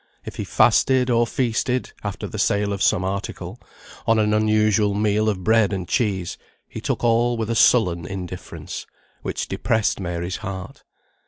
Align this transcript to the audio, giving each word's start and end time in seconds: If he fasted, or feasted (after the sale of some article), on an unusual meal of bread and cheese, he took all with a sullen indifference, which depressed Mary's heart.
If 0.25 0.37
he 0.37 0.45
fasted, 0.45 1.11
or 1.11 1.27
feasted 1.27 1.93
(after 2.03 2.25
the 2.25 2.39
sale 2.39 2.73
of 2.73 2.81
some 2.81 3.03
article), 3.03 3.59
on 4.07 4.17
an 4.17 4.33
unusual 4.33 4.95
meal 4.95 5.29
of 5.29 5.43
bread 5.43 5.71
and 5.71 5.87
cheese, 5.87 6.39
he 6.67 6.81
took 6.81 7.03
all 7.03 7.37
with 7.37 7.51
a 7.51 7.55
sullen 7.55 8.07
indifference, 8.07 8.87
which 9.21 9.47
depressed 9.47 9.99
Mary's 9.99 10.37
heart. 10.37 10.81